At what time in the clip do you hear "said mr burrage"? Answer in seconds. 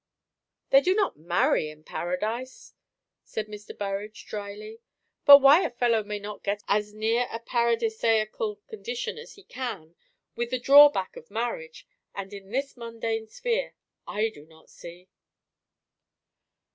3.23-4.25